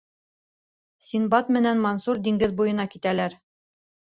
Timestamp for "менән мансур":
1.57-2.23